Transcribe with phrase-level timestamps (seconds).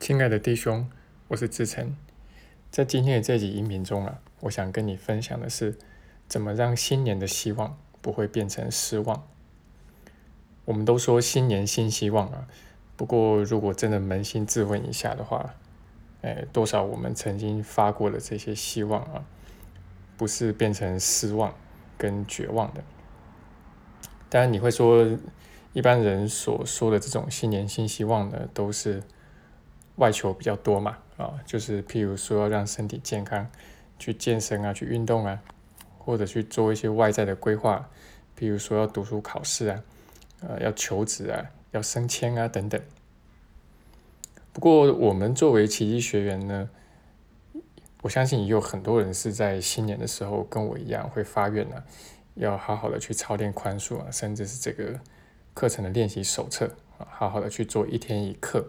[0.00, 0.90] 亲爱的弟兄，
[1.28, 1.94] 我是志成。
[2.70, 5.76] 在今天的这集音频中啊，我想跟你分享的是，
[6.26, 9.28] 怎么让新年的希望不会变成失望。
[10.64, 12.48] 我们都说新年新希望啊，
[12.96, 15.54] 不过如果真的扪心自问一下的话，
[16.22, 19.26] 哎，多少我们曾经发过的这些希望啊，
[20.16, 21.54] 不是变成失望
[21.98, 22.82] 跟绝望的？
[24.30, 25.06] 当然你会说，
[25.74, 29.02] 一般人所说的这种新年新希望呢，都是。
[30.00, 33.46] 外求比较多嘛，啊，就是譬如说让身体健康，
[33.98, 35.42] 去健身啊，去运动啊，
[35.98, 37.86] 或者去做一些外在的规划，
[38.38, 39.84] 譬如说要读书考试啊，
[40.40, 42.80] 呃，要求职啊，要升迁啊等等。
[44.54, 46.70] 不过我们作为奇迹学员呢，
[48.00, 51.76] 我相信也有很多人是在新年的时候跟我一样会发愿呢，
[52.36, 54.98] 要好好的去操练宽恕啊，甚至是这个
[55.52, 58.66] 课程的练习手册啊，好好的去做一天一课。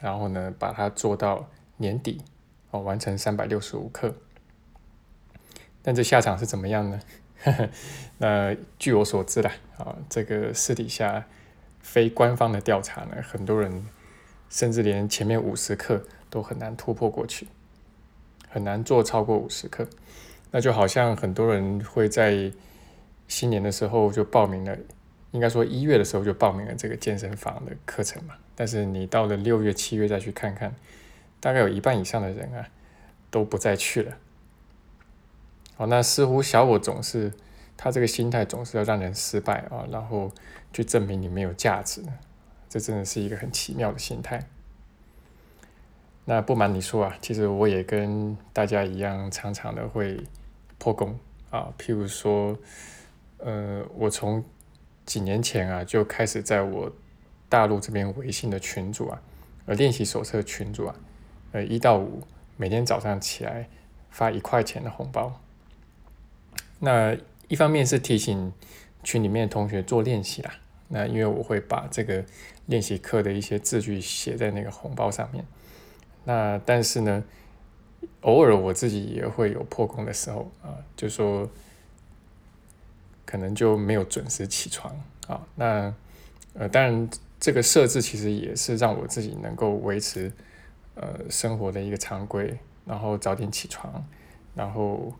[0.00, 2.22] 然后呢，把它做到年底
[2.70, 4.14] 哦，完成三百六十五克。
[5.82, 7.00] 但这下场是怎么样呢？
[8.18, 11.24] 那据我所知啦，啊，这个私底下
[11.80, 13.86] 非官方的调查呢，很多人
[14.50, 17.48] 甚至连前面五十克都很难突破过去，
[18.48, 19.88] 很难做超过五十克。
[20.50, 22.52] 那就好像很多人会在
[23.28, 24.76] 新年的时候就报名了。
[25.30, 30.74] 应该说一月的时候就报名了这个健身房的课程嘛，但是你到了六月、七月再去看看，
[31.40, 32.66] 大概有一半以上的人啊
[33.30, 34.16] 都不再去了。
[35.76, 37.32] 哦，那似乎小我总是
[37.76, 40.32] 他这个心态总是要让人失败啊，然后
[40.72, 42.02] 去证明你没有价值，
[42.68, 44.48] 这真的是一个很奇妙的心态。
[46.24, 50.20] 那不瞒你说啊，其实我也跟大家一样，常常的会
[50.78, 51.18] 破功
[51.50, 52.58] 啊，譬如说，
[53.38, 54.44] 呃，我从
[55.08, 56.92] 几年前啊，就开始在我
[57.48, 59.22] 大陆这边微信的群组啊，
[59.64, 60.94] 呃，练习手册群组啊，
[61.52, 62.22] 呃，一到五
[62.58, 63.70] 每天早上起来
[64.10, 65.40] 发一块钱的红包。
[66.80, 67.16] 那
[67.48, 68.52] 一方面是提醒
[69.02, 70.52] 群里面的同学做练习啦，
[70.88, 72.22] 那因为我会把这个
[72.66, 75.42] 练习课的一些字句写在那个红包上面。
[76.24, 77.24] 那但是呢，
[78.20, 81.48] 偶尔我自己也会有破功的时候啊，就说。
[83.28, 84.90] 可能就没有准时起床
[85.26, 85.94] 啊，那
[86.54, 87.06] 呃，当然
[87.38, 90.32] 这个设置其实也是让我自己能够维持
[90.94, 94.02] 呃生活的一个常规，然后早点起床，
[94.54, 95.12] 然后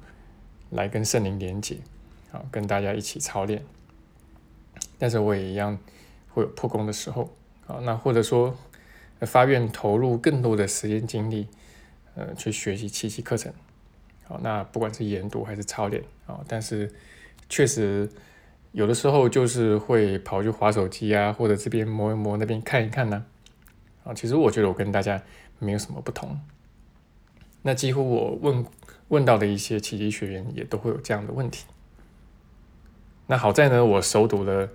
[0.71, 1.77] 来跟圣灵连接，
[2.33, 3.63] 啊，跟大家一起操练。
[4.99, 5.79] 但是我也一样
[6.31, 7.31] 会有破功的时候
[7.67, 8.57] 啊，那或者说
[9.21, 11.47] 发愿投入更多的时间精力，
[12.15, 13.53] 呃，去学习七七课程，
[14.25, 16.91] 好，那不管是研读还是操练啊，但是。
[17.49, 18.07] 确实，
[18.73, 23.25] 有的时候就是会跑去划手机啊，或者这边摸一摸，那边看一看呢。
[24.05, 25.23] 啊，其实我觉得我跟大家
[25.59, 26.39] 没有什么不同。
[27.63, 28.65] 那几乎我问
[29.09, 31.65] 问到的一些奇迹学员也都会有这样的问题。
[33.27, 34.69] 那好在呢，我熟读了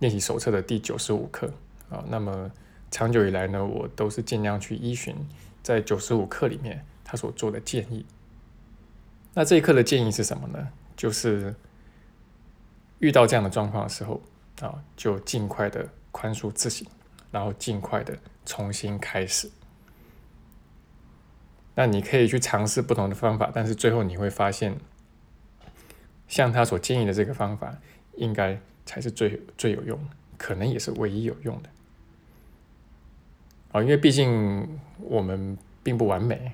[0.00, 1.52] 练习手册的第九十五课
[1.88, 2.04] 啊。
[2.08, 2.50] 那么
[2.90, 5.14] 长久以来呢，我都是尽量去依循
[5.62, 8.04] 在九十五课里面他所做的建议。
[9.34, 10.68] 那这一课的建议是什么呢？
[10.96, 11.54] 就是。
[12.98, 14.20] 遇到这样的状况的时候，
[14.60, 16.88] 啊，就尽快的宽恕自己，
[17.30, 19.50] 然后尽快的重新开始。
[21.74, 24.76] 那你可以去尝试不同的方法，但是最后你会发现，
[26.26, 27.72] 像他所建议的这个方法，
[28.16, 29.98] 应该才是最最有用，
[30.36, 31.70] 可能也是唯一有用的。
[33.70, 36.50] 啊，因为毕竟我们并不完美，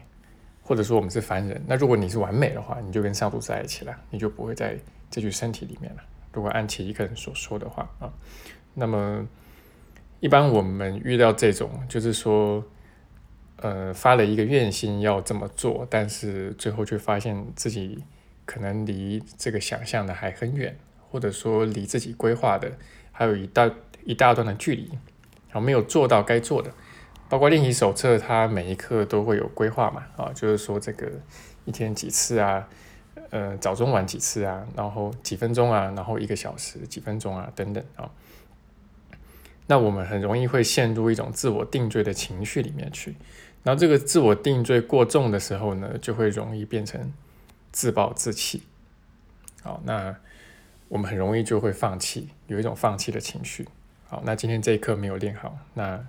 [0.63, 1.63] 或者说我们是凡人。
[1.67, 4.79] 那如果你是完美的话，你就跟上主在一起了，你就不会在
[5.11, 6.03] 这具身体里面了。
[6.35, 8.13] 如果按其一个人所说的话啊，
[8.75, 9.25] 那么
[10.19, 12.65] 一般我们遇到这种，就是说，
[13.57, 18.03] 呃，发了一个愿心要这么做，但是最后却发现自己
[18.45, 20.77] 可能离这个想象的还很远，
[21.11, 22.73] 或者说离自己规划的
[23.13, 23.71] 还有一大
[24.05, 24.89] 一大段的距离，
[25.49, 26.73] 然后没有做到该做的，
[27.29, 31.09] 包括练习手册，它每一课都会有规划嘛，啊，就是说这个
[31.65, 32.69] 一天几次啊。
[33.31, 34.67] 呃，早中晚几次啊？
[34.77, 35.93] 然后几分钟啊？
[35.97, 37.53] 然后一个小时几分钟啊？
[37.55, 38.11] 等等啊。
[39.67, 43.17] 那我们很容易会陷入一种自我定罪的情绪里面去。
[43.63, 47.13] 然后这个自我定罪过重的时候呢，就会容易变成
[47.73, 48.63] 自暴自弃。
[49.63, 50.15] 好，那
[50.89, 53.67] 我们很容易就会放弃，有一种放弃的情绪。
[54.07, 56.05] 好，那今天这一课没有练好，那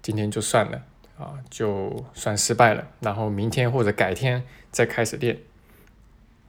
[0.00, 0.82] 今天就算了
[1.18, 2.86] 啊，就算失败了。
[3.00, 5.36] 然后明天或者改天再开始练。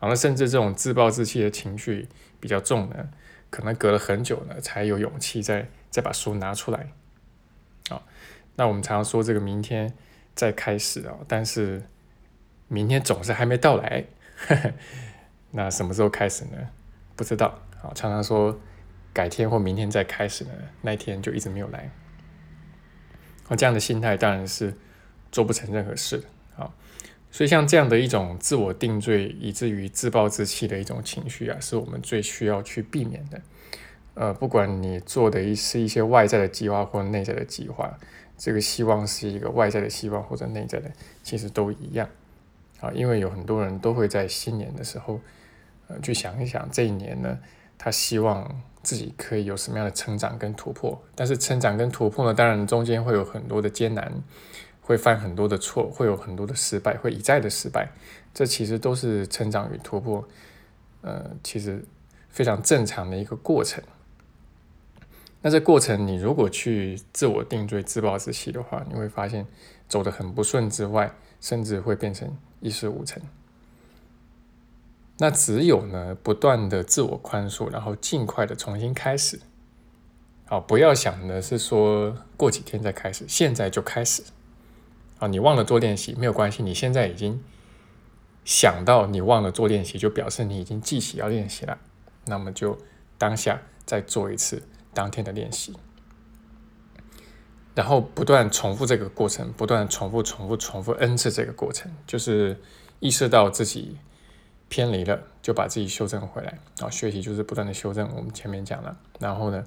[0.05, 2.07] 然后，甚至这种自暴自弃的情绪
[2.39, 3.09] 比较重呢，
[3.49, 6.91] 可能隔了很久呢，才有勇气再再把书拿出来。
[7.89, 8.03] 啊，
[8.55, 9.91] 那我们常常说这个明天
[10.35, 11.81] 再开始哦，但是
[12.67, 14.05] 明天总是还没到来。
[15.49, 16.69] 那什么时候开始呢？
[17.15, 17.59] 不知道。
[17.81, 18.59] 好，常常说
[19.11, 20.51] 改天或明天再开始呢，
[20.83, 21.89] 那一天就一直没有来。
[23.47, 24.75] 哦，这样的心态当然是
[25.31, 26.27] 做不成任何事的。
[27.35, 33.41] 所以像这样的一种自我定罪，以至于自暴自弃的一种情绪啊，是我们最需要去避免的。
[34.13, 37.93] 呃，不管你做的一是一些外在的计划或内在的计划，
[38.37, 40.89] 这个希望是一个外在的希望或者内在的，
[41.23, 42.07] 其实都一样。
[42.79, 45.19] 啊，因为有很多人都会在新年的时候，
[45.89, 47.37] 呃，去想一想这一年呢，
[47.77, 48.49] 他希望
[48.81, 51.03] 自己可以有什么样的成长跟突破。
[51.13, 54.23] 但是成长跟突破呢，当然中间会有很多的艰难，
[54.85, 57.91] 会犯很多的错，会有很多的失败，会一再的失败。
[58.33, 60.27] 这其实都是成长与突破，
[61.01, 61.83] 呃，其实
[62.29, 63.83] 非常正常的一个过程。
[65.41, 69.45] 那这过程，你如果去自我定罪、自暴自弃的话，你会发现
[69.87, 72.37] 走得很不顺之外，甚至会变成。
[72.61, 73.21] 一事无成，
[75.19, 79.39] 那只有呢，不断的自我宽恕，然后尽快的重新开始。
[80.45, 84.23] 好，不要想的是说过几天再开始，现在就开始。
[85.19, 87.43] 啊，你忘了做练习没有关系，你现在已经
[88.43, 91.77] 想到你忘了做练习，就表示你已经记起要练习了。
[92.25, 92.77] 那么就
[93.17, 94.63] 当下再做一次
[94.93, 95.73] 当天的练习。
[97.73, 102.61] 然后不断重复这个过程，不断重复、重复、重复 n 次这个过程，就是
[102.99, 103.97] 意识到自己
[104.69, 106.57] 偏离了，就把自己修正回来。
[106.79, 108.09] 啊，学习就是不断的修正。
[108.15, 109.63] 我们前面讲了，然后呢，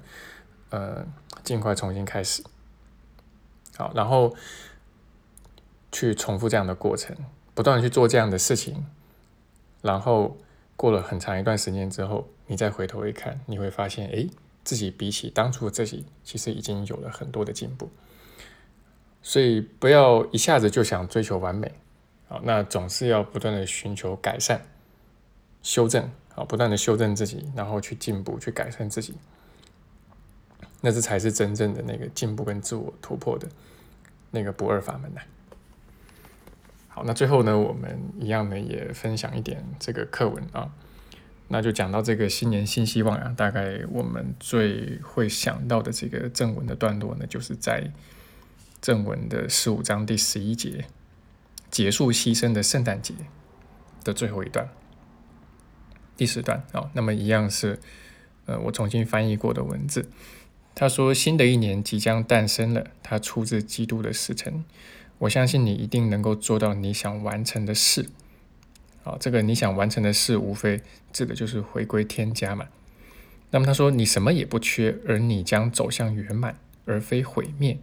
[0.71, 1.05] 呃，
[1.43, 2.43] 尽快重新开始。
[3.77, 4.35] 好，然后
[5.91, 7.15] 去重复这样的过程，
[7.53, 8.85] 不断去做这样的事情。
[9.81, 10.37] 然后
[10.75, 14.27] 过了很长一段时间之后，你再回头一看，你会发现，哎。
[14.61, 17.89] 自己比起当初的自己，其实已经有了很多的进步，
[19.23, 21.73] 所以不要一下子就想追求完美，
[22.27, 24.61] 啊，那总是要不断的寻求改善、
[25.63, 29.15] 修正，啊，不断的修正自己，然后去进步、去改善自己，
[30.81, 33.47] 那这才是真正的那个进步跟自我突破的
[34.29, 35.21] 那个不二法门呐。
[37.05, 40.71] 那最后呢，我们一样呢也分享一点这个课文啊。
[41.47, 47.91] 那就讲到这个新年新希望啊，大概我们最会想到的这个正文的段落呢，就是在
[48.81, 50.85] 正文的十五章第十一节
[51.71, 53.13] 结束牺牲的圣诞节
[54.03, 54.69] 的最后一段，
[56.15, 56.89] 第十段啊。
[56.93, 57.79] 那么一样是
[58.45, 60.09] 呃，我重新翻译过的文字。
[60.75, 64.63] 他说：“新的一年即将诞生了，它出自基督的使臣。
[65.19, 68.09] 我相信你一定能够做到你想完成的事。”
[69.05, 70.81] 啊，这个你想完成的事，无非
[71.13, 72.67] 指的就是回归天家嘛。
[73.49, 77.79] 那么他说，你什么也不缺，而你将走向圆满，而非毁灭。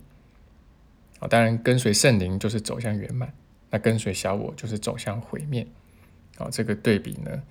[1.19, 3.33] 啊，当然跟随圣灵就是走向圆满，
[3.71, 5.67] 那跟随小我就是走向毁灭。
[6.37, 7.43] 啊，这个对比呢，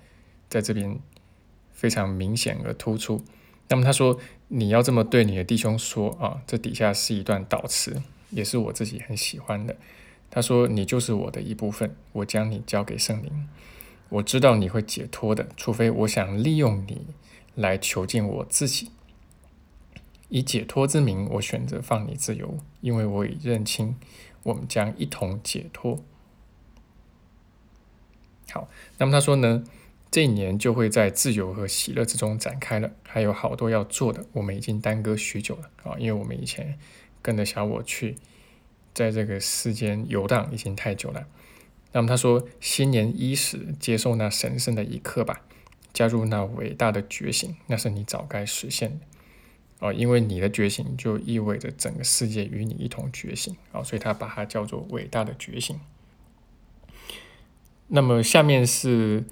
[0.48, 0.98] 在这边
[1.72, 3.22] 非常明显而突出。
[3.68, 8.00] 那么他说，你要这么对你的弟兄说啊，这底下是一段祷词，
[8.30, 9.76] 也是我自己很喜欢的。
[10.30, 13.48] 他说：“你就是我的一部分，我将你交给圣灵。
[14.08, 17.06] 我知道你会解脱的，除非我想利用你
[17.54, 18.90] 来囚禁我自己。
[20.28, 23.96] 以解脱之名，我选择放你自由，因为我已认清，
[24.42, 26.02] 我们将一同解脱。
[28.50, 29.62] 好，那么他说呢，
[30.10, 36.76] 这一年就会在自由和喜乐之中展开了，还有好多要做的，我们已经耽搁许久了啊，因为我们以前
[37.26, 38.16] 跟着小我去。”
[38.94, 41.26] 在这个世间游荡已经太久了，
[41.92, 45.42] 那么他说：“新年伊始，接受那神圣的一刻吧，
[45.92, 49.04] 加入那伟大的觉醒，那是你早该实现的
[49.80, 49.92] 哦。
[49.92, 55.78] 因为你的觉醒就意味着整个世界与你一同觉醒啊，所以他把它叫做伟大的觉醒。
[57.88, 59.24] 那么下面是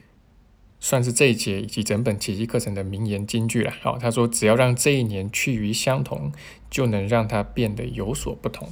[0.85, 3.73] 算是这一节以及整本奇迹课程的名言金句了。
[3.81, 6.31] 好，他说：只要让这一年趋于相同，
[6.69, 8.71] 就能让它变得有所不同。”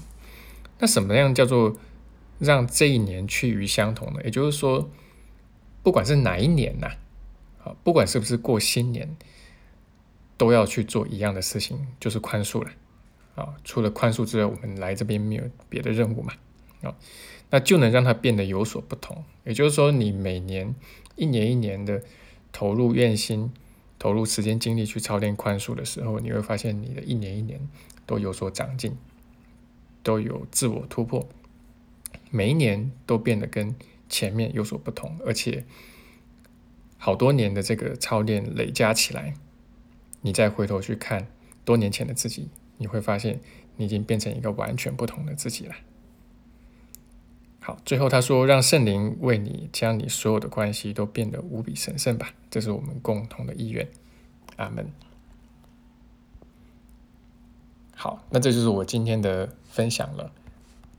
[0.79, 1.75] 那什么样叫做
[2.39, 4.21] 让这一年趋于相同呢？
[4.25, 4.91] 也就是说，
[5.83, 6.89] 不管是哪一年呐，
[7.65, 9.17] 啊，不管是不是过新年，
[10.37, 12.71] 都要去做一样的事情，就是宽恕了。
[13.37, 16.35] 啊，除了宽恕之外，我们来这边没有别的任务嘛。
[16.83, 16.95] 啊，
[17.53, 19.25] 那就能让它变得有所不同。
[19.45, 20.75] 也就是说，你每年
[21.15, 22.03] 一年一年的
[22.51, 23.53] 投入愿心、
[24.01, 27.61] 投入时间精力去操练宽恕的时候，你会发现你的一年一年
[28.05, 28.97] 都有所长进。
[30.05, 31.29] 都有自我突破，
[32.33, 33.73] 每一年都变得跟
[34.09, 35.65] 前面有所不同，而且
[36.99, 39.35] 好多年的这个操练累加起来，
[40.23, 41.29] 你再回头去看
[41.65, 43.39] 多年前的自己，你会发现
[43.77, 45.75] 你已经变成一个完全不同的自己了。
[47.65, 53.89] 好，最后他说：“让圣灵为你将你所有的关系都变得无比神圣吧。”这是我们共同的意愿。
[54.57, 54.91] 阿门。
[57.95, 60.33] 好，那这就是我今天的分享了，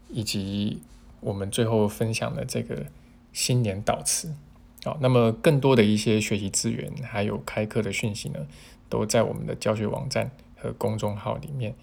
[0.08, 0.82] 以及
[1.20, 2.86] 我们最后分享的这个
[3.34, 4.34] 新年祷词。
[4.86, 8.40] 好，那么更多的一些学习资源，还有开课的讯息呢，
[8.88, 11.76] 都在我们的教学网站和公众号里面。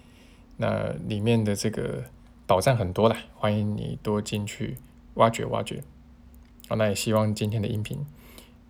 [0.57, 2.05] 那里面的这个。
[2.51, 4.77] 宝藏很多啦，欢迎你多进去
[5.15, 5.85] 挖掘挖掘。
[6.69, 8.05] 好，那也希望今天的音频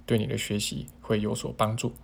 [0.04, 1.94] 对你的学习会有所帮助。